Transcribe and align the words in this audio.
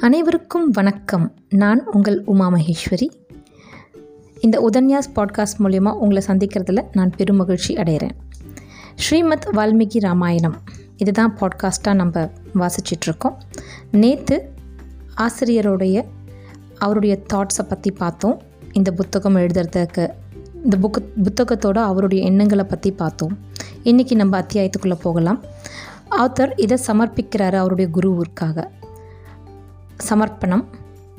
அனைவருக்கும் 0.00 0.70
வணக்கம். 0.70 1.34
நான் 1.48 1.86
உங்கள் 1.86 2.22
உமா 2.24 2.52
மகேஸ்வரி. 2.52 3.08
இந்த 4.40 4.70
உதன்யாஸ் 4.70 5.16
பாட்காஸ்ட் 5.16 5.58
மூலயமா 5.58 5.92
உங்களை 5.92 6.22
சந்திக்கிறதுல 6.26 6.84
நான் 6.92 7.10
பெரும் 7.16 7.36
மகிழ்ச்சி 7.36 7.74
அடைகிறேன். 7.74 8.10
ஸ்ரீமத் 8.94 9.48
வால்மீகி 9.52 10.00
ராமாயணம். 10.00 10.56
இதுதான் 10.96 11.38
பாட்காஸ்ட்டாக 11.38 11.94
நம்ம 11.94 12.30
வாசிச்சிட்ருக்கோம். 12.54 13.34
நேற்று 13.90 14.52
ஆசிரியருடைய 15.16 16.04
அவருடைய 16.78 17.18
தாட்ஸை 17.32 17.68
பற்றி 17.68 17.90
பார்த்தோம். 17.90 18.40
இந்த 18.72 18.92
புத்தகம் 18.92 19.36
எழுதுறதுக்கு 19.36 20.10
இந்த 20.64 20.76
புக்கு 20.82 21.04
புத்தகத்தோட 21.22 21.78
அவருடைய 21.78 22.24
எண்ணங்களை 22.24 22.64
பற்றி 22.64 22.90
பார்த்தோம். 22.90 23.38
இன்றைக்கி 23.84 24.14
நம்ம 24.14 24.40
அத்தியாயத்துக்குள்ளே 24.40 24.94
போகலாம். 25.02 25.44
ஆத்தர் 26.10 26.52
இதை 26.56 26.78
சமர்ப்பிக்கிறாரு 26.86 27.54
அவருடைய 27.54 27.90
குருவிற்காக 27.94 28.64
சமர்ப்பணம். 30.00 30.64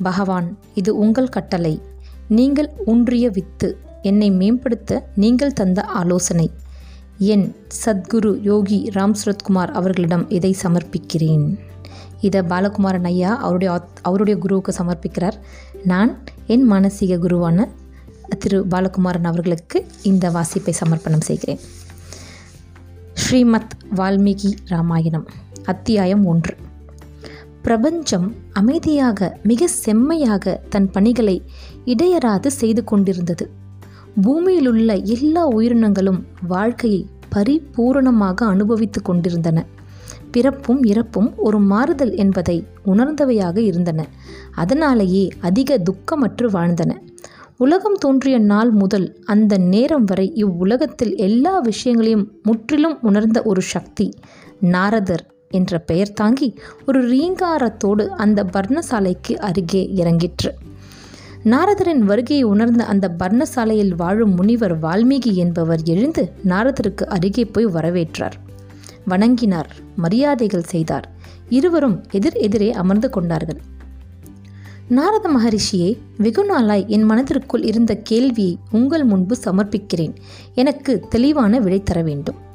பகவான் 0.02 0.58
இது 0.74 0.98
உங்கள் 0.98 1.28
கட்டளை. 1.28 1.80
நீங்கள் 2.28 2.70
ஊன்றிய 2.86 3.30
வித்து 3.30 3.78
என்னை 4.02 4.30
மேம்படுத்த 4.30 5.08
நீங்கள் 5.14 5.52
தந்த 5.52 5.82
ஆலோசனை. 5.82 6.50
என் 7.18 7.56
சத்குரு 7.84 8.40
யோகி 8.42 8.90
ராம் 8.94 9.14
சுரத்குமார் 9.24 9.70
அவர்களிடம் 9.70 10.30
இதை 10.30 10.56
சமர்ப்பிக்கிறேன். 10.62 11.58
இதை 12.20 12.40
பாலகுமாரன் 12.40 13.04
ஐயா 13.04 13.36
அவருடைய 13.36 13.86
அவருடைய 14.02 14.40
குருவுக்கு 14.40 14.74
சமர்ப்பிக்கிறார். 14.78 15.32
நான் 15.84 16.18
என் 16.46 16.72
மானசீக 16.72 17.18
குருவான 17.18 17.68
திரு 18.38 18.66
பாலகுமாரன் 18.70 19.24
அவர்களுக்கு 19.24 19.86
இந்த 20.02 20.30
வாசிப்பை 20.30 20.70
சமர்ப்பணம் 20.70 21.20
செய்கிறேன். 21.20 21.58
ஸ்ரீமத் 23.14 23.76
வால்மீகி 23.96 24.52
ராமாயணம் 24.66 25.26
அத்தியாயம் 25.64 26.26
ஒன்று. 26.26 26.56
பிரபஞ்சம் 27.62 28.34
அமைதியாக 28.52 29.38
மிக 29.42 29.66
செம்மையாக 29.66 30.60
தன் 30.68 30.90
பணிகளை 30.90 31.42
இடையறாது 31.84 32.46
செய்து 32.46 32.84
கொண்டிருந்தது. 32.84 33.50
பூமியிலுள்ள 34.22 35.02
எல்லா 35.02 35.46
உயிரினங்களும் 35.46 36.26
வாழ்க்கையை 36.48 37.06
பரிபூரணமாக 37.34 38.34
அனுபவித்து 38.34 39.02
கொண்டிருந்தன. 39.02 39.66
பிறப்பும் 40.30 40.82
இறப்பும் 40.82 41.34
ஒரு 41.36 41.58
மாறுதல் 41.58 42.16
என்பதை 42.16 42.66
உணர்ந்தவையாக 42.86 43.56
இருந்தன. 43.56 44.06
அதனாலேயே 44.52 45.28
அதிக 45.40 45.78
துக்கமற்று 45.78 46.50
வாழ்ந்தன. 46.50 46.90
உலகம் 47.56 47.94
தோன்றிய 47.94 48.38
நாள் 48.38 48.70
முதல் 48.70 49.18
அந்த 49.24 49.58
நேரம் 49.58 50.04
வரை 50.04 50.32
இவ்வுலகத்தில் 50.34 51.16
எல்லா 51.16 51.58
விஷயங்களையும் 51.58 52.32
முற்றிலும் 52.42 52.98
உணர்ந்த 53.02 53.42
ஒரு 53.42 53.60
சக்தி 53.60 54.10
நாரதர். 54.60 55.31
என்ற 55.52 55.78
பெயர் 55.78 56.12
தாங்கி 56.12 56.54
ஒரு 56.86 57.00
ரீங்காரத்தோடு 57.14 58.08
அந்த 58.08 58.44
பர்ணசாலைக்கு 58.44 59.36
அருகே 59.36 59.90
இறங்கிற்று. 59.96 60.52
நாரதரின் 61.44 61.98
வருகையை 61.98 62.44
உணர்ந்த 62.44 62.84
அந்த 62.84 63.14
பர்ணசாலையில் 63.18 63.94
வாழும் 63.96 64.34
முனிவர் 64.34 64.80
வால்மீகி 64.80 65.34
என்பவர் 65.34 65.80
எழுந்து 65.84 66.32
நாரதருக்கு 66.48 67.04
அருகே 67.04 67.44
போய் 67.44 67.66
வரவேற்றார். 67.66 68.36
வணங்கினார் 69.08 69.70
மரியாதைகள் 70.02 70.62
செய்தார். 70.62 71.10
இருவரும் 71.48 72.04
எதிர் 72.10 72.36
எதிரே 72.36 72.72
அமர்ந்து 72.72 73.10
கொண்டார்கள். 73.10 73.60
நாரத 74.88 75.30
மகரிஷியே 75.36 75.98
வெகு 76.18 76.44
நாளாய் 76.44 76.84
என் 76.88 77.02
மனதிற்குள் 77.02 77.62
இருந்த 77.62 77.94
கேள்வியை 77.94 78.58
உங்கள் 78.70 79.04
முன்பு 79.04 79.36
சமர்ப்பிக்கிறேன். 79.44 80.14
எனக்கு 80.54 81.04
தெளிவான 81.08 81.58
விடை 81.58 81.82
தர 81.82 82.02
வேண்டும். 82.02 82.50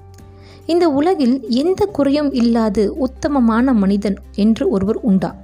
இந்த 0.67 0.89
உலகில் 0.89 1.49
எந்த 1.49 1.85
குறையும் 1.85 2.31
இல்லாது 2.33 2.97
உத்தமமான 2.97 3.73
மனிதன் 3.73 4.17
என்று 4.35 4.69
ஒருவர் 4.69 4.95
உண்டா? 4.95 5.35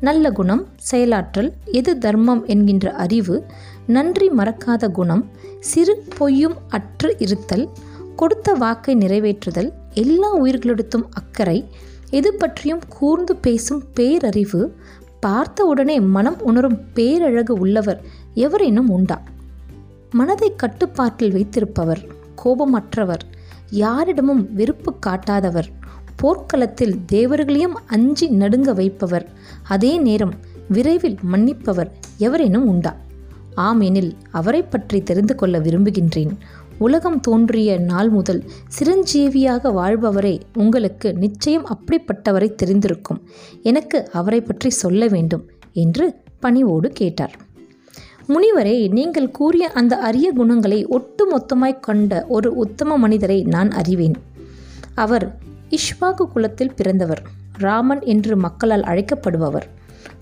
நல்ல 0.00 0.30
குணம் 0.30 0.66
செயலாற்றல் 0.90 1.52
எது 1.64 1.98
தர்மம் 1.98 2.46
என்கின்ற 2.46 2.92
அறிவு 2.92 3.44
நன்றி 3.86 4.30
மறக்காத 4.30 4.90
குணம் 4.90 5.30
சிறு 5.60 6.04
பொய்யும் 6.18 6.56
அற்று 6.68 7.14
இருத்தல் 7.18 7.68
கொடுத்த 8.16 8.52
வாக்கை 8.52 8.96
நிறைவேற்றுதல் 8.96 9.70
எல்லா 9.94 10.36
உயிர்களிடத்தும் 10.36 11.08
அக்கறை 11.10 11.64
எது 12.10 12.34
பற்றியும் 12.34 12.80
கூர்ந்து 12.88 13.36
பேசும் 13.36 13.82
பேரறிவு 13.96 14.72
பார்த்த 15.20 15.64
உடனே 15.64 16.00
மனம் 16.00 16.42
உணரும் 16.42 16.78
பேரழகு 16.94 17.54
உள்ளவர் 17.54 18.02
எவரேனும் 18.34 18.90
உண்டா? 18.90 19.22
மனதை 20.10 20.52
கட்டுப்பாட்டில் 20.56 21.32
வைத்திருப்பவர் 21.32 22.02
கோபமற்றவர் 22.44 23.24
யாரிடமும் 23.70 24.54
வெறுப்பு 24.54 24.94
காட்டாதவர். 25.06 25.68
போர்க்களத்தில் 26.16 27.04
தேவர்களையும் 27.06 27.78
அஞ்சி 27.86 28.28
நடுங்க 28.28 28.72
வைப்பவர். 28.72 29.28
அதே 29.62 29.98
நேரம் 29.98 30.34
விரைவில் 30.68 31.18
மன்னிப்பவர் 31.32 31.90
எவரேனும் 32.18 32.66
உண்டா? 32.66 32.96
ஆம் 33.54 33.80
எனில் 33.80 34.16
அவரை 34.30 34.62
பற்றி 34.62 35.02
தெரிந்து 35.02 35.34
கொள்ள 35.34 35.58
விரும்புகின்றேன். 35.58 36.30
உலகம் 36.78 37.20
தோன்றிய 37.20 37.78
நாள் 37.78 38.08
முதல் 38.08 38.44
சிரஞ்சீவியாக 38.78 39.72
வாழ்பவரே 39.72 40.40
உங்களுக்கு 40.54 41.12
நிச்சயம் 41.12 41.66
அப்படிப்பட்டவரை 41.66 42.54
தெரிந்திருக்கும். 42.62 43.20
எனக்கு 43.62 44.10
அவரை 44.12 44.40
பற்றி 44.40 44.70
சொல்ல 44.70 45.08
வேண்டும் 45.08 45.50
என்று 45.72 46.14
பணிவோடு 46.40 46.88
கேட்டார். 46.88 47.36
முனிவரே 48.28 48.90
நீங்கள் 48.90 49.30
கூறிய 49.30 49.70
அந்த 49.70 49.98
அரிய 49.98 50.32
குணங்களை 50.32 50.86
ஒட்டுமொத்தமாய் 50.86 51.80
கொண்ட 51.80 52.26
ஒரு 52.28 52.54
உத்தம 52.54 52.98
மனிதரை 52.98 53.42
நான் 53.42 53.70
அறிவேன். 53.70 54.14
அவர் 54.94 55.38
இஷ்வாகு 55.70 56.26
குலத்தில் 56.26 56.74
பிறந்தவர். 56.74 57.22
ராமன் 57.52 58.02
என்று 58.02 58.36
மக்களால் 58.36 58.82
அழைக்கப்படுபவர். 58.82 59.66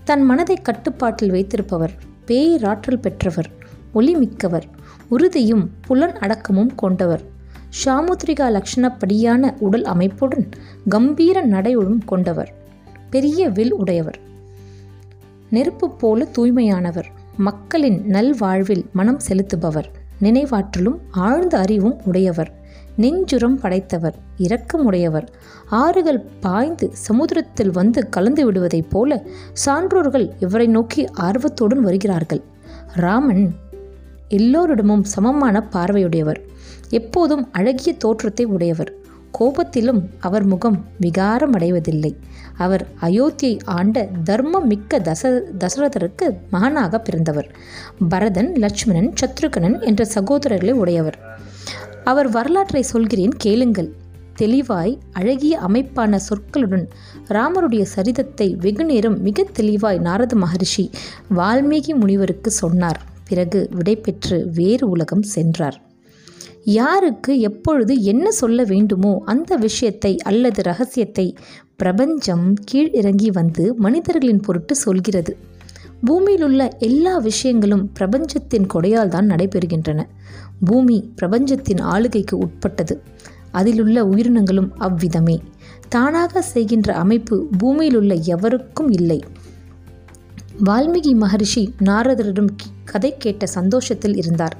தன் 0.03 0.21
மனதை 0.21 0.55
கட்டுப்பாட்டில் 0.55 1.31
வைத்திருப்பவர். 1.31 1.91
பேராற்றல் 2.25 2.99
பெற்றவர். 2.99 3.49
ஒளிமிக்கவர். 3.95 4.63
உறுதியும் 5.07 5.69
புலன் 5.87 6.13
அடக்கமும் 6.13 6.75
கொண்டவர். 6.75 7.21
சாமுத்ரிகா 7.85 8.49
லக்ஷணப்படியான 8.49 9.53
உடல் 9.59 9.83
அமைப்புடன் 9.83 10.49
கம்பீர 10.89 11.45
நடையுடன் 11.45 11.97
கொண்டவர். 12.05 12.53
பெரிய 13.09 13.49
வில் 13.49 13.73
உடையவர். 13.73 14.19
நெருப்பு 15.49 15.91
போல 15.91 16.27
தூய்மையானவர். 16.37 17.05
மக்களின் 17.37 18.05
நல்வாழ்வில் 18.07 18.91
மனம் 18.91 19.19
செலுத்துபவர். 19.29 19.85
நினைவாற்றலும் 20.21 20.99
ஆழ்ந்த 21.11 21.57
அறிவும் 21.57 22.01
உடையவர். 22.05 22.61
நெஞ்சுரம் 22.97 23.55
படைத்தவர் 23.55 24.15
இரக்கமுடையவர். 24.37 25.31
ஆறுகள் 25.69 26.25
பாய்ந்து 26.39 26.89
சமுத்திரத்தில் 26.91 27.71
வந்து 27.71 28.09
கலந்து 28.09 28.51
விடுவதைப் 28.51 28.89
போல 28.89 29.25
சான்றோர்கள் 29.65 30.31
இவரை 30.39 30.67
நோக்கி 30.67 31.07
ஆர்வத்துடன் 31.07 31.79
வருகிறார்கள். 31.79 32.41
ராமன் 32.93 33.55
எல்லோரிடமும் 34.27 35.03
சமமான 35.03 35.67
பார்வையுடையவர். 35.71 36.47
எப்போதும் 36.89 37.51
அழகிய 37.51 37.93
தோற்றத்தை 37.93 38.45
உடையவர். 38.45 38.93
கோபத்திலும் 39.39 40.01
அவர் 40.19 40.43
முகம் 40.43 40.85
விகாரமடைவதில்லை. 41.01 42.15
அவர் 42.57 42.87
அயோத்தியை 43.01 43.59
ஆண்ட 43.65 44.09
தர்மம் 44.23 44.67
மிக்க 44.67 44.99
தச 44.99 45.41
தசரதருக்கு 45.59 46.37
மகனாக 46.51 46.99
பிறந்தவர். 46.99 47.55
பரதன் 48.09 48.55
லட்சுமணன் 48.55 49.13
சத்ருகனன் 49.21 49.81
என்ற 49.81 50.07
சகோதரர்களை 50.15 50.71
உடையவர். 50.71 51.19
அவர் 52.03 52.29
வரலாற்றை 52.29 52.81
சொல்கிறேன் 52.81 53.31
கேளுங்கள். 53.37 53.93
தெளிவாய் 54.35 54.97
அழகிய 55.11 55.59
அமைப்பான 55.59 56.19
சொற்களுடன் 56.29 56.85
ராமருடைய 57.27 57.81
சரிதத்தை 57.81 58.55
வெகுநேரம் 58.55 59.21
மிக 59.21 59.45
தெளிவாய் 59.53 59.97
நாரத 59.97 60.35
மகரிஷி 60.35 60.89
வால்மீகி 61.35 61.95
முனிவருக்கு 61.95 62.51
சொன்னார். 62.51 63.01
பிறகு 63.27 63.69
விடைபெற்று 63.73 64.49
வேறு 64.53 64.89
உலகம் 64.89 65.21
சென்றார். 65.21 65.81
யாருக்கு 66.63 67.39
எப்பொழுது 67.39 68.01
என்ன 68.01 68.31
சொல்ல 68.31 68.63
வேண்டுமோ 68.63 69.21
அந்த 69.25 69.55
விஷயத்தை 69.55 70.17
அல்லது 70.17 70.61
ரகசியத்தை 70.61 71.37
பிரபஞ்சம் 71.75 72.53
கீழ் 72.53 72.89
இறங்கி 72.91 73.31
வந்து 73.31 73.75
மனிதர்களின் 73.75 74.39
பொருட்டு 74.39 74.75
சொல்கிறது. 74.75 75.37
பூமியிலுள்ள 76.05 76.69
எல்லா 76.79 77.17
விஷயங்களும் 77.17 77.91
பிரபஞ்சத்தின் 77.91 78.65
கொடையால் 78.73 79.07
தான் 79.07 79.27
நடைபெறுகின்றன. 79.27 80.03
பூமி 80.65 81.11
பிரபஞ்சத்தின் 81.15 81.77
ஆளுகைக்கு 81.77 82.37
உட்பட்டது. 82.37 83.01
அதிலுள்ள 83.51 84.05
உயிரினங்களும் 84.05 84.77
அவ்விதமே. 84.77 85.41
தானாக 85.89 86.41
செய்கின்ற 86.41 86.93
அமைப்பு 86.93 87.49
பூமியிலுள்ள 87.63 88.21
எவருக்கும் 88.21 88.89
இல்லை. 88.89 89.23
வால்மீகி 90.65 91.15
மகரிஷி 91.15 91.73
நாரதரிடம் 91.85 92.45
கி- 92.45 92.71
கதை 92.83 93.13
கேட்ட 93.17 93.45
சந்தோஷத்தில் 93.45 94.15
இருந்தார். 94.15 94.57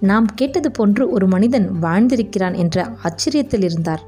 நாம் 0.00 0.26
கேட்டது 0.34 0.70
போன்று 0.70 1.10
ஒரு 1.10 1.26
மனிதன் 1.26 1.70
வாழ்ந்திருக்கிறான் 1.82 2.56
என்ற 2.56 2.90
ஆச்சரியத்தில் 3.02 3.62
இருந்தார். 3.62 4.02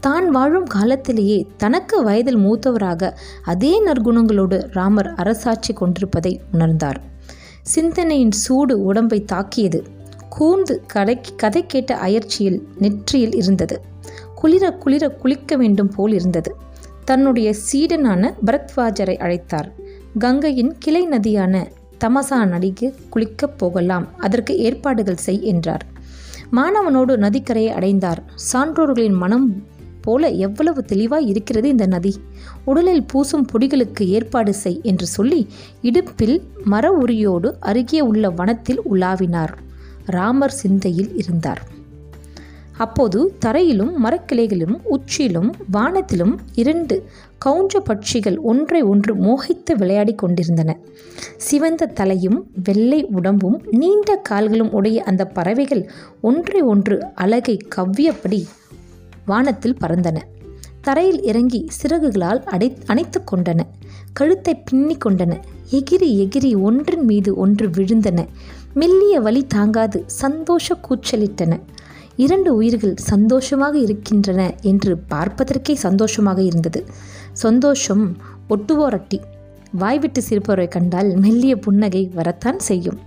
தான் 0.00 0.30
வாழும் 0.30 0.64
காலத்திலேயே 0.64 1.46
தனக்கு 1.56 2.02
வயதில் 2.02 2.36
மூத்தவராக 2.36 3.12
அதே 3.44 3.84
நற்குணங்களோடு 3.84 4.72
ராமர் 4.72 5.14
அரசாட்சி 5.14 5.72
கொண்டிருப்பதை 5.72 6.40
உணர்ந்தார். 6.52 6.96
சிந்தனையின் 7.62 8.30
சூடு 8.30 8.84
உடம்பை 8.84 9.24
தாக்கியது. 9.24 9.84
கூர்ந்து 10.28 10.82
கதை 10.86 11.20
கதை 11.36 11.66
கேட்ட 11.66 11.96
அயற்சியில் 11.96 12.68
நெற்றியில் 12.78 13.34
இருந்தது. 13.34 13.80
குளிர 14.34 14.72
குளிர 14.72 15.08
குளிக்க 15.08 15.56
வேண்டும் 15.56 15.88
போல் 15.88 16.12
இருந்தது. 16.12 16.56
தன்னுடைய 17.04 17.54
சீடனான 17.72 18.32
பரத்வாஜரை 18.46 19.16
அழைத்தார். 19.16 19.72
கங்கையின் 20.18 20.76
கிளை 20.78 21.08
நதியான 21.08 21.66
தமசா 22.04 22.46
நடிக்கு 22.46 22.94
குளிக்கப் 23.14 23.58
போகலாம். 23.58 24.18
அதற்கு 24.18 24.58
ஏற்பாடுகள் 24.58 25.16
செய் 25.16 25.42
என்றார். 25.42 25.86
மாணவனோடு 26.52 27.16
நதிக்கரையை 27.16 27.68
அடைந்தார். 27.68 28.22
சான்றோர்களின் 28.34 29.12
மனம் 29.12 29.66
போல 30.00 30.28
எவ்வளவு 30.28 30.84
தெளிவாய் 30.84 31.26
இருக்கிறது 31.26 31.68
இந்த 31.68 31.86
நதி. 31.86 32.16
உடலில் 32.64 33.06
பூசும் 33.12 33.46
பொடிகளுக்கு 33.52 34.06
ஏற்பாடு 34.06 34.54
செய் 34.54 34.80
என்று 34.82 35.06
சொல்லி 35.06 35.48
இடுப்பில் 35.82 36.42
மர 36.64 36.90
உரியோடு 36.92 37.56
அருகே 37.60 38.00
உள்ள 38.00 38.30
வனத்தில் 38.30 38.82
உலாவினார். 38.82 39.52
ராமர் 40.04 40.50
சிந்தையில் 40.50 41.16
இருந்தார். 41.16 41.62
அப்போது 42.76 43.36
தரையிலும் 43.38 44.04
மரக்கிளைகளிலும் 44.04 44.80
உச்சியிலும் 44.84 45.50
வானத்திலும் 45.72 46.38
இரண்டு 46.54 47.04
கவுஞ்ச 47.44 47.78
பட்சிகள் 47.78 48.40
ஒன்றை 48.40 48.82
ஒன்று 48.82 49.14
மோகித்து 49.16 49.74
விளையாடி 49.76 50.14
கொண்டிருந்தன. 50.14 50.78
சிவந்த 51.36 51.86
தலையும் 51.86 52.50
வெள்ளை 52.64 53.06
உடம்பும் 53.10 53.62
நீண்ட 53.70 54.16
கால்களும் 54.16 54.72
உடைய 54.72 55.02
அந்த 55.02 55.26
பறவைகள் 55.26 55.90
ஒன்றை 56.20 56.60
ஒன்று 56.62 57.04
அழகை 57.14 57.56
கவ்வியபடி 57.76 58.46
வானத்தில் 59.26 59.76
பறந்தன. 59.80 60.16
தரையில் 60.80 61.22
இறங்கி 61.22 61.68
சிறகுகளால் 61.82 62.42
அடை 62.44 62.76
அணைத்து 62.86 63.22
கொண்டன. 63.30 63.60
கழுத்தை 64.12 64.62
பின்னி 64.64 64.96
கொண்டன. 65.04 65.40
எகிரி 65.70 66.28
எகிரி 66.28 66.60
ஒன்றின் 66.60 67.04
மீது 67.04 67.34
ஒன்று 67.34 67.68
விழுந்தன. 67.68 68.26
மெல்லிய 68.74 69.20
வலி 69.20 69.46
தாங்காது 69.46 70.02
சந்தோஷ 70.06 70.76
கூச்சலிட்டன. 70.88 71.60
இரண்டு 72.16 72.54
உயிர்கள் 72.54 72.94
சந்தோஷமாக 72.96 73.78
இருக்கின்றன 73.78 74.54
என்று 74.62 74.98
பார்ப்பதற்கே 75.08 75.74
சந்தோஷமாக 75.74 76.42
இருந்தது. 76.42 76.84
சந்தோஷம் 77.32 78.16
ஒட்டுவோரட்டி. 78.48 79.20
வாய்விட்டு 79.72 80.22
சிரிப்பவரை 80.28 80.68
கண்டால் 80.68 81.14
மெல்லிய 81.16 81.56
புன்னகை 81.56 82.10
வரத்தான் 82.14 82.58
செய்யும். 82.58 82.98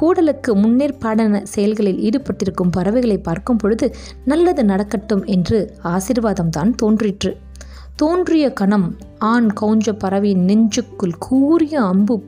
கூடலுக்கு 0.00 0.54
முன்னேற்பாடான 0.54 1.42
செயல்களில் 1.42 1.98
ஈடுபட்டிருக்கும் 1.98 2.70
பறவைகளை 2.70 3.18
பார்க்கும் 3.18 3.56
பொழுது 3.56 3.94
நல்லது 4.24 4.64
நடக்கட்டும் 4.64 5.24
என்று 5.24 5.74
ஆசிர்வாதம்தான் 5.84 6.74
தோன்றிற்று. 6.74 7.36
தோன்றிய 7.96 8.52
கணம் 8.52 8.96
ஆண் 9.18 9.48
கவுஞ்ச 9.60 9.92
பறவையின் 9.98 10.44
நெஞ்சுக்குள் 10.44 11.12
கூறிய 11.18 11.80
அம்பு 11.80 12.24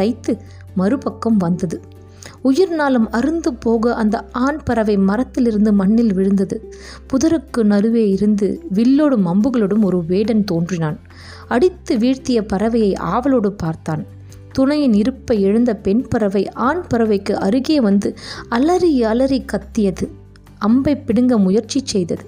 தைத்து 0.00 0.38
மறுபக்கம் 0.74 1.36
வந்தது. 1.36 1.80
உயிர் 2.42 2.80
அருந்து 3.10 3.48
போக 3.60 3.94
அந்த 3.94 4.24
ஆண் 4.32 4.60
பறவை 4.64 4.96
மரத்திலிருந்து 4.96 5.72
மண்ணில் 5.72 6.14
விழுந்தது. 6.14 6.74
புதருக்கு 7.12 7.62
நடுவே 7.62 8.08
இருந்து 8.08 8.62
வில்லோடும் 8.68 9.26
அம்புகளோடும் 9.26 9.82
ஒரு 9.82 10.04
வேடன் 10.06 10.44
தோன்றினான். 10.44 10.98
அடித்து 11.48 11.98
வீழ்த்திய 11.98 12.46
பறவையை 12.52 12.96
ஆவலோடு 12.96 13.52
பார்த்தான். 13.52 14.04
துணையின் 14.52 14.94
இருப்பை 14.94 15.42
எழுந்த 15.42 15.76
பெண் 15.76 16.08
பறவை 16.08 16.48
ஆண் 16.48 16.82
பறவைக்கு 16.94 17.32
அருகே 17.32 17.80
வந்து 17.80 18.14
அலறி 18.48 19.02
அலறி 19.02 19.44
கத்தியது. 19.44 20.10
அம்பை 20.58 20.96
பிடுங்க 20.96 21.38
முயற்சி 21.38 21.80
செய்தது. 21.84 22.24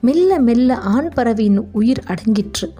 மெல்ல 0.00 0.38
மெல்ல 0.38 0.76
ஆண் 0.76 1.08
பறவையின் 1.08 1.68
உயிர் 1.72 2.02
அடங்கிற்று. 2.06 2.70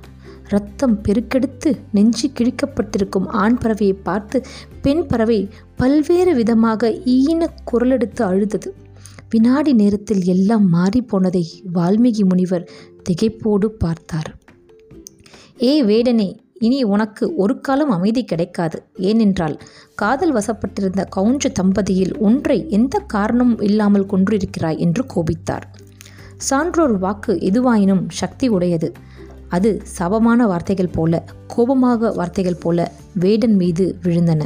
ரத்தம் 0.49 0.97
பெருக்கெடுத்து 1.03 1.71
நெஞ்சு 1.93 2.29
கிழிக்கப்பட்டிருக்கும் 2.39 3.29
ஆண் 3.43 3.59
பறவையை 3.62 3.97
பார்த்து 4.03 4.39
பெண் 4.83 5.06
பறவை 5.06 5.41
பல்வேறு 5.77 6.35
விதமாக 6.35 6.91
ஈன 7.17 7.49
குரலெடுத்து 7.71 8.23
அழுதது. 8.23 8.71
வினாடி 9.31 9.73
நேரத்தில் 9.73 10.23
எல்லாம் 10.25 10.67
மாறிப்போனதை 10.73 11.45
வால்மீகி 11.75 12.25
முனிவர் 12.25 12.69
திகைப்போடு 13.09 13.67
பார்த்தார். 13.79 14.31
ஏ 15.62 15.73
வேடனே 15.85 16.29
இனி 16.59 16.79
உனக்கு 16.85 17.25
ஒரு 17.35 17.55
காலம் 17.61 17.91
அமைதி 17.91 18.23
கிடைக்காது. 18.25 18.79
ஏனென்றால் 19.11 19.56
காதல் 19.95 20.33
வசப்பட்டிருந்த 20.35 21.03
கவுஞ்ச 21.17 21.47
தம்பதியில் 21.61 22.15
ஒன்றை 22.19 22.59
எந்த 22.69 22.99
காரணமும் 22.99 23.61
இல்லாமல் 23.61 24.06
கொன்றிருக்கிறாய் 24.06 24.79
என்று 24.79 25.05
கோபித்தார். 25.15 25.67
சான்றோர் 26.49 26.97
வாக்கு 26.99 27.33
எதுவாயினும் 27.50 28.03
சக்தி 28.09 28.49
உடையது. 28.49 28.89
அது 29.49 29.83
சபமான 29.99 30.47
வார்த்தைகள் 30.47 30.95
போல 30.95 31.25
கோபமாக 31.47 32.12
வார்த்தைகள் 32.12 32.61
போல 32.61 32.91
வேடன் 33.15 33.56
மீது 33.56 33.99
விழுந்தன. 34.03 34.43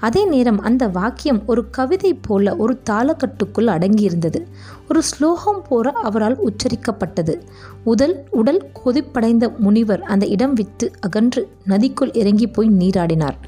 அதே 0.00 0.24
நேரம் 0.24 0.60
அந்த 0.60 0.88
வாக்கியம் 0.88 1.46
ஒரு 1.46 1.70
கவிதை 1.70 2.14
போல 2.14 2.56
ஒரு 2.56 2.80
தாளக்கட்டுக்குள் 2.90 3.66
அடங்கியிருந்தது. 3.66 4.46
ஒரு 4.88 5.02
ஸ்லோகம் 5.02 5.62
போல 5.68 5.90
அவரால் 5.90 6.38
உச்சரிக்கப்பட்டது. 6.40 7.40
உடல் 7.84 8.26
உடல் 8.30 8.70
கொதிப்படைந்த 8.84 9.56
முனிவர் 9.56 10.02
அந்த 10.02 10.26
இடம் 10.26 10.52
விட்டு 10.52 10.90
அகன்று 11.00 11.48
நதிக்குள் 11.68 12.16
இறங்கி 12.16 12.46
போய் 12.46 12.70
நீராடினார். 12.70 13.38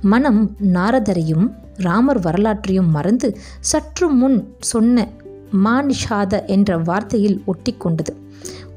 மனம் 0.00 0.56
நாரதரையும் 0.72 1.46
ராமர் 1.76 2.20
வரலாற்றையும் 2.20 2.90
மறந்து 2.90 3.38
சற்று 3.60 4.08
முன் 4.08 4.54
சொன்ன 4.60 5.08
மானிஷாத 5.52 6.46
என்ற 6.46 6.78
வார்த்தையில் 6.78 7.40
ஒட்டிக்கொண்டது. 7.46 8.16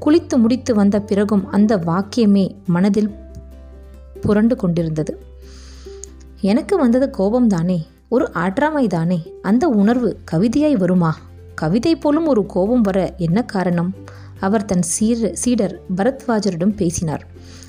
குளித்து 0.00 0.36
முடித்து 0.36 0.74
வந்த 0.74 1.00
பிறகும் 1.00 1.48
அந்த 1.48 1.76
வாக்கியமே 1.76 2.54
மனதில் 2.66 3.10
புரண்டு 4.20 4.56
கொண்டிருந்தது. 4.56 5.22
எனக்கு 6.40 6.76
வந்தது 6.76 7.10
கோபம்தானே? 7.18 7.86
ஒரு 8.08 8.30
ஆற்றாமை 8.34 8.86
தானே 8.86 9.32
அந்த 9.42 9.68
உணர்வு 9.68 10.18
கவிதையாய் 10.32 10.76
வருமா? 10.76 11.18
கவிதை 11.54 11.96
போலும் 11.96 12.26
ஒரு 12.26 12.46
கோபம் 12.46 12.80
வர 12.80 13.14
என்ன 13.16 13.42
காரணம்? 13.42 13.94
அவர் 14.40 14.64
தன் 14.64 14.82
சீர 14.82 15.30
சீடர் 15.34 15.80
பரத்வாஜரிடம் 15.96 16.76
பேசினார். 16.76 17.26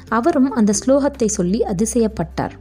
அவரும் 0.07 0.51
அந்த 0.51 0.73
ஸ்லோகத்தை 0.85 1.25
சொல்லி 1.25 1.59
அதிசயப்பட்டார். 1.59 2.51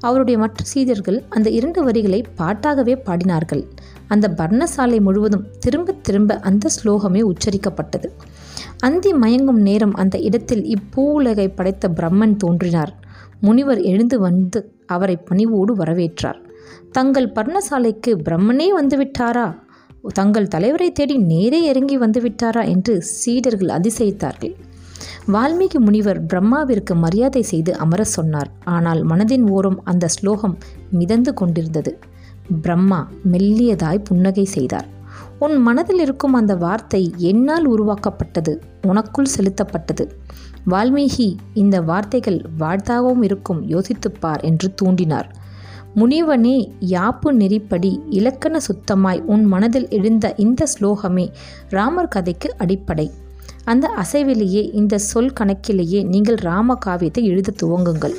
அவருடைய 0.00 0.38
மற்ற 0.38 0.64
சீடர்கள் 0.64 1.24
அந்த 1.28 1.50
இரண்டு 1.50 1.84
வரிகளை 1.84 2.24
பாட்டாகவே 2.38 2.94
பாடினார்கள். 3.06 3.68
அந்த 4.14 4.26
பர்ணசாலை 4.38 4.98
முழுவதும் 5.00 5.46
திரும்ப 5.58 5.94
திரும்ப 6.06 6.38
அந்த 6.50 6.70
ஸ்லோகமே 6.76 7.22
உச்சரிக்கப்பட்டது. 7.30 8.08
அந்தி 8.78 9.10
மயங்கும் 9.14 9.60
நேரம் 9.68 9.94
அந்த 9.94 10.16
இடத்தில் 10.28 10.64
இப்பூவுலகை 10.74 11.48
படைத்த 11.54 11.88
பிரம்மன் 11.98 12.36
தோன்றினார். 12.36 12.92
முனிவர் 13.40 13.80
எழுந்து 13.90 14.16
வந்து 14.20 14.60
அவரை 14.86 15.16
பணிவோடு 15.28 15.72
வரவேற்றார். 15.76 16.40
தங்கள் 16.90 17.28
பர்ணசாலைக்கு 17.36 18.10
பிரம்மனே 18.26 18.68
வந்துவிட்டாரா? 18.80 19.46
தங்கள் 20.14 20.52
தலைவரை 20.54 20.88
தேடி 20.92 21.16
நேரே 21.32 21.60
இறங்கி 21.70 21.96
வந்துவிட்டாரா 21.98 22.62
என்று 22.74 22.94
சீடர்கள் 23.16 23.72
அதிசயித்தார்கள். 23.78 24.54
வால்மீகி 25.32 25.78
முனிவர் 25.78 26.20
பிரம்மாவிற்கு 26.30 26.94
மரியாதை 27.04 27.42
செய்து 27.42 27.72
அமர 27.76 28.02
சொன்னார். 28.16 28.50
ஆனால் 28.64 29.00
மனதின் 29.06 29.44
ஓரம் 29.48 29.78
அந்த 29.84 30.06
ஸ்லோகம் 30.08 30.56
மிதந்து 30.90 31.32
கொண்டிருந்தது. 31.34 31.92
பிரம்மா 32.62 33.08
மெல்லியதாய் 33.32 34.04
புன்னகை 34.04 34.44
செய்தார். 34.44 34.86
உன் 35.38 35.56
மனதில் 35.56 35.98
இருக்கும் 35.98 36.32
அந்த 36.32 36.56
வார்த்தை 36.56 37.14
என்னால் 37.16 37.66
உருவாக்கப்பட்டது 37.66 38.62
உனக்குள் 38.86 39.32
செலுத்தப்பட்டது. 39.36 40.06
வால்மீகி 40.70 41.36
இந்த 41.54 41.80
வார்த்தைகள் 41.80 42.42
வாழ்த்தாகவும் 42.58 43.22
இருக்கும் 43.22 43.62
யோசித்துப்பார் 43.68 44.42
என்று 44.42 44.74
தூண்டினார். 44.82 45.28
முனிவனே 45.94 46.72
யாப்பு 46.80 47.30
நெறிப்படி 47.30 48.00
இலக்கண 48.08 48.58
சுத்தமாய் 48.58 49.22
உன் 49.22 49.44
மனதில் 49.44 49.88
எழுந்த 49.88 50.34
இந்த 50.36 50.66
ஸ்லோகமே 50.74 51.28
ராமர் 51.68 52.08
கதைக்கு 52.08 52.54
அடிப்படை. 52.58 53.10
அந்த 53.64 53.90
அசைவிலேயே 54.02 54.74
இந்த 54.74 54.98
சொல் 54.98 55.32
கணக்கிலேயே 55.40 56.02
நீங்கள் 56.02 56.34
ராம 56.34 56.74
காவியத்தை 56.74 57.24
எழுத 57.24 57.52
துவங்குங்கள். 57.62 58.14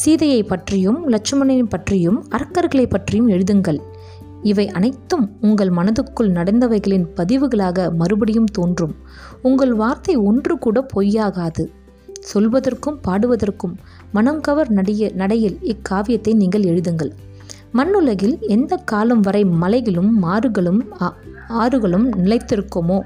சீதையை 0.00 0.40
பற்றியும் 0.42 1.00
லட்சுமணனை 1.08 1.64
பற்றியும் 1.64 2.18
அரக்கர்களை 2.36 2.86
பற்றியும் 2.86 3.28
எழுதுங்கள். 3.28 3.78
இவை 4.42 4.64
அனைத்தும் 4.68 5.26
உங்கள் 5.40 5.70
மனதுக்குள் 5.70 6.30
நடந்தவைகளின் 6.30 7.06
பதிவுகளாக 7.16 7.86
மறுபடியும் 7.92 8.50
தோன்றும். 8.52 8.94
உங்கள் 9.42 9.74
வார்த்தை 9.74 10.14
ஒன்று 10.30 10.54
கூட 10.58 10.86
பொய்யாகாது. 10.94 11.64
சொல்வதற்கும் 12.32 12.98
பாடுவதற்கும் 13.06 13.74
மனங்கவர் 14.14 14.70
நடிய 14.70 15.10
நடையில் 15.14 15.56
இக்காவியத்தை 15.62 16.34
நீங்கள் 16.34 16.62
எழுதுங்கள். 16.62 17.12
மண்ணுலகில் 17.72 18.36
எந்த 18.48 18.72
காலம் 18.90 19.20
வரை 19.20 19.44
மலைகளும் 19.62 20.10
மாறுகளும் 20.24 20.82
ஆறுகளும் 21.62 22.06
நிலைத்திருக்குமோ 22.22 22.98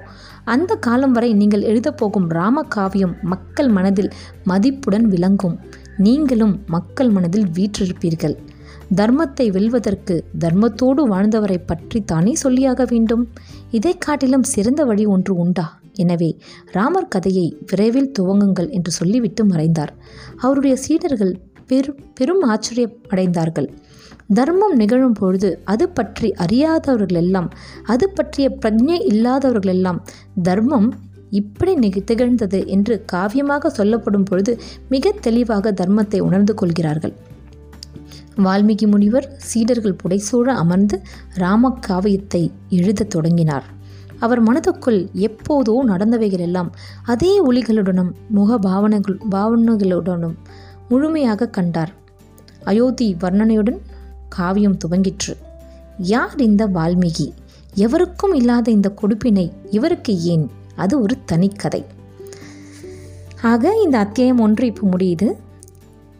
அந்த 0.44 0.72
காலம் 0.86 1.12
வரை 1.12 1.30
நீங்கள் 1.34 1.64
எழுதப்போகும் 1.70 2.28
ராம 2.28 2.62
காவியம் 2.74 3.14
மக்கள் 3.22 3.68
மனதில் 3.68 4.10
மதிப்புடன் 4.44 5.06
விளங்கும். 5.08 5.56
நீங்களும் 5.98 6.54
மக்கள் 6.66 7.10
மனதில் 7.10 7.48
வீற்றிருப்பீர்கள். 7.48 8.36
தர்மத்தை 8.96 9.46
வெல்வதற்கு 9.50 10.14
தர்மத்தோடு 10.38 11.02
வாழ்ந்தவரை 11.08 11.58
பற்றி 11.58 11.98
தானே 12.04 12.32
சொல்லியாக 12.42 12.84
வேண்டும்? 12.88 13.24
இதை 13.70 13.92
காட்டிலும் 13.98 14.42
சிறந்த 14.42 14.84
வழி 14.84 15.04
ஒன்று 15.06 15.34
உண்டா? 15.34 15.66
எனவே 15.94 16.30
ராமர் 16.70 17.08
கதையை 17.08 17.46
விரைவில் 17.66 18.12
துவங்குங்கள் 18.18 18.70
என்று 18.70 18.90
சொல்லிவிட்டு 18.90 19.44
மறைந்தார். 19.44 19.92
அவருடைய 20.36 20.76
சீடர்கள் 20.76 21.34
பெரும் 21.66 22.00
பெரும் 22.14 22.42
ஆச்சரியம் 22.42 22.96
அடைந்தார்கள் 23.08 23.68
தர்மம் 24.34 24.74
நிகழும் 24.76 25.12
பொழுது 25.12 25.50
அது 25.64 25.84
பற்றி 25.88 26.28
அறியாதவர்களெல்லாம் 26.38 27.48
அது 27.84 28.06
பற்றிய 28.10 28.46
பிரஜை 28.62 28.98
இல்லாதவர்களெல்லாம் 29.12 30.00
தர்மம் 30.42 30.88
இப்படி 31.30 31.74
நிக 31.74 32.00
திகழ்ந்தது 32.00 32.66
என்று 32.66 33.04
காவியமாக 33.12 33.66
சொல்லப்படும் 33.66 34.22
பொழுது 34.22 34.60
மிக 34.88 35.10
தெளிவாக 35.10 35.72
தர்மத்தை 35.72 36.18
உணர்ந்து 36.18 36.54
கொள்கிறார்கள். 36.54 37.14
வால்மீகி 38.36 38.86
முனிவர் 38.86 39.34
சீடர்கள் 39.36 39.96
புடைசூழ 40.04 40.42
அமர்ந்து 40.42 41.02
ராமக்காவியத்தை 41.38 42.50
எழுதத் 42.68 43.10
தொடங்கினார். 43.10 43.64
அவர் 44.18 44.42
மனதுக்குள் 44.42 45.08
எப்போதோ 45.12 45.84
நடந்தவைகள் 45.86 46.38
எல்லாம் 46.38 46.72
அதே 47.04 47.44
ஒளிகளுடனும் 47.44 48.10
முக 48.28 48.58
பாவனைகள் 48.58 49.18
பாவனைகளுடனும் 49.30 50.34
முழுமையாக 50.88 51.48
கண்டார். 51.48 51.92
அயோத்தி 52.64 53.16
வர்ணனையுடன் 53.20 53.78
காவியம் 54.28 54.76
துவங்கிற்று. 54.76 55.36
யார் 55.98 56.38
இந்த 56.38 56.66
வால்மீகி? 56.66 57.32
எவருக்கும் 57.74 58.34
இல்லாத 58.34 58.70
இந்த 58.70 58.94
கொடுப்பினை 59.02 59.50
இவருக்கு 59.70 60.22
ஏன் 60.22 60.50
அது 60.84 60.94
ஒரு 61.04 61.14
தனிக்கதை. 61.32 61.82
ஆக 63.50 63.72
இந்த 63.84 63.96
அத்தியாயம் 64.04 64.42
ஒன்று 64.46 64.64
இப்போ 64.70 64.84
முடியுது. 64.94 65.28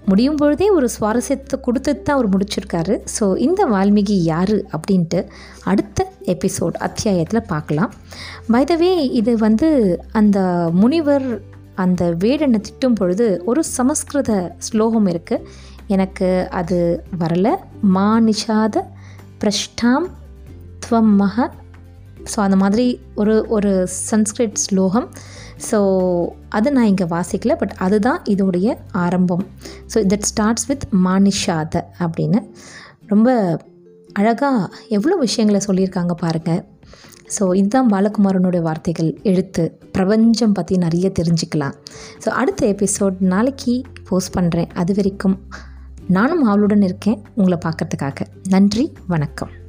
முடியும் 0.03 0.39
பொழுதே 0.41 0.67
ஒரு 0.77 0.87
சுவாரஸ்யத்தை 0.95 1.57
கொடுத்துட்டு 1.65 2.03
தான் 2.03 2.17
அவர் 2.17 2.29
முடிச்சிருக்காரு. 2.35 2.95
ஸோ 3.15 3.25
இந்த 3.47 3.61
வால்மீகி 3.73 4.17
யார் 4.33 4.55
அப்படின்ட்டு 4.75 5.21
அடுத்த 5.71 6.07
எபிசோட் 6.35 6.77
அத்தியாயத்தில் 6.87 7.49
பார்க்கலாம். 7.53 7.93
பைதவே 8.55 8.93
இது 9.21 9.33
வந்து 9.47 9.69
அந்த 10.21 10.39
முனிவர் 10.81 11.29
அந்த 11.85 12.05
வேடனை 12.23 12.61
திட்டும் 12.61 12.97
பொழுது 13.01 13.27
ஒரு 13.51 13.61
சமஸ்கிருத 13.77 14.33
ஸ்லோகம் 14.69 15.09
இருக்குது 15.13 15.45
எனக்கு 15.95 16.29
அது 16.61 16.79
வரல. 17.21 17.49
மா 17.97 18.09
நிஷாத 18.29 18.77
பிரஷ்டாம் 19.43 20.09
துவம் 20.85 21.15
மக 21.21 21.37
ஸோ 22.35 22.39
அந்த 22.41 22.57
மாதிரி 22.57 23.01
ஒரு 23.15 23.47
ஒரு 23.49 23.89
சன்ஸ்கிரிட் 24.11 24.59
ஸ்லோகம். 24.67 25.09
ஸோ 25.71 25.79
அது 26.49 26.73
நான் 26.73 26.85
இங்கே 26.85 27.05
வாசிக்கல 27.05 27.55
பட் 27.57 27.75
அதுதான் 27.77 28.21
இதோடைய 28.25 28.77
ஆரம்பம். 28.93 29.45
ஸோ 29.95 30.01
தட் 30.13 30.27
ஸ்டார்ட்ஸ் 30.31 30.67
வித் 30.67 30.87
மானிஷாத 31.07 31.83
அப்படின்னு. 32.05 32.41
ரொம்ப 33.07 33.59
அழகாக 34.13 34.69
எவ்வளோ 34.89 35.17
விஷயங்களை 35.17 35.61
சொல்லியிருக்காங்க 35.69 36.15
பாருங்கள் 36.25 36.65
ஸோ 37.37 37.55
இதுதான் 37.55 37.91
பாலகுமாரனுடைய 37.93 38.63
வார்த்தைகள். 38.63 39.11
எழுத்து. 39.23 39.79
பிரபஞ்சம் 39.93 40.53
பற்றி 40.53 40.77
நிறைய 40.77 41.13
தெரிஞ்சுக்கலாம். 41.19 41.75
ஸோ 42.25 42.29
அடுத்த 42.29 42.67
எபிசோட் 42.67 43.17
நாளைக்கு 43.19 43.83
போஸ்ட் 44.09 44.35
பண்ணுறேன் 44.39 44.71
அது 44.75 44.95
வரைக்கும் 44.95 45.37
நானும் 46.09 46.43
அவளுடன் 46.43 46.83
இருக்கேன். 46.83 47.23
உங்களை 47.35 47.59
பார்க்கறதுக்காக. 47.67 48.21
நன்றி 48.49 48.93
வணக்கம். 49.07 49.68